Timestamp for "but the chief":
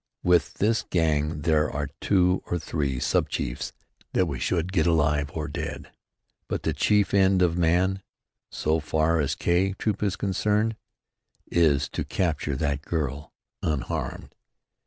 6.47-7.13